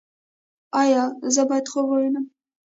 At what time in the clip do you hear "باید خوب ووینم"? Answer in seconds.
1.49-2.25